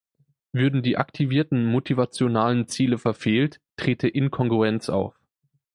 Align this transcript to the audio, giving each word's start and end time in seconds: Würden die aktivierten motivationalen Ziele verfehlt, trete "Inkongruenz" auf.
Würden 0.51 0.81
die 0.81 0.97
aktivierten 0.97 1.67
motivationalen 1.67 2.67
Ziele 2.67 2.97
verfehlt, 2.97 3.61
trete 3.77 4.07
"Inkongruenz" 4.07 4.89
auf. 4.89 5.21